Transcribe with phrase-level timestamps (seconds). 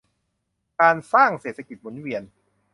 [0.81, 2.23] การสร้างเศรษฐกิจหมุนเวียน